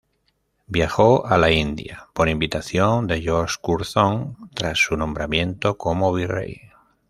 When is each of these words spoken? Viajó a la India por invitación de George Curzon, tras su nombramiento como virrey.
Viajó 0.65 1.27
a 1.27 1.37
la 1.37 1.51
India 1.51 2.07
por 2.13 2.27
invitación 2.27 3.05
de 3.05 3.21
George 3.21 3.57
Curzon, 3.61 4.35
tras 4.55 4.79
su 4.79 4.97
nombramiento 4.97 5.77
como 5.77 6.11
virrey. 6.11 6.59